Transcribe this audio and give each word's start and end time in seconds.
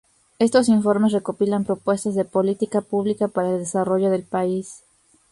Estos 0.39 0.67
informes 0.67 1.11
recopilan 1.11 1.63
propuestas 1.63 2.15
de 2.15 2.25
política 2.25 2.81
pública 2.81 3.27
para 3.27 3.51
el 3.51 3.59
desarrollo 3.59 4.09
del 4.09 4.23
país. 4.23 4.83